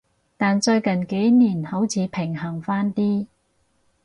[0.35, 3.27] 但最近幾年好似平衡返啲